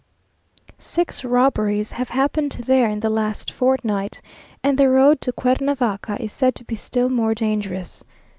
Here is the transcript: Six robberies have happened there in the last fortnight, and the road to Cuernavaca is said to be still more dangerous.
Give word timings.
Six 0.79 1.23
robberies 1.23 1.91
have 1.91 2.09
happened 2.09 2.53
there 2.53 2.89
in 2.89 3.01
the 3.01 3.09
last 3.11 3.51
fortnight, 3.51 4.19
and 4.63 4.75
the 4.79 4.89
road 4.89 5.21
to 5.21 5.31
Cuernavaca 5.31 6.19
is 6.19 6.31
said 6.31 6.55
to 6.55 6.65
be 6.65 6.73
still 6.73 7.07
more 7.07 7.35
dangerous. 7.35 8.03